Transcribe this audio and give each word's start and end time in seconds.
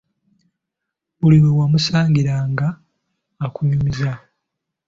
Buli 1.19 1.37
we 1.43 1.49
wamusangiranga 1.59 2.37
nga 2.51 2.67
akunyumiza. 3.45 4.11